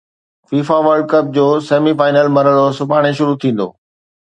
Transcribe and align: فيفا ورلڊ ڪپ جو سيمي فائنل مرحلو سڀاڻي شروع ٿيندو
فيفا 0.47 0.77
ورلڊ 0.85 1.05
ڪپ 1.11 1.25
جو 1.35 1.43
سيمي 1.67 1.93
فائنل 2.01 2.27
مرحلو 2.39 2.65
سڀاڻي 2.81 3.11
شروع 3.21 3.37
ٿيندو 3.45 3.67